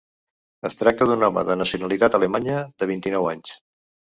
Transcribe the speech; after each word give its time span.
Es 0.69 0.77
tracta 0.79 1.07
d’un 1.11 1.27
home 1.27 1.43
de 1.49 1.57
nacionalitat 1.63 2.17
alemanya 2.21 2.59
de 2.81 2.89
vint-i-nou 2.93 3.29
anys. 3.35 3.55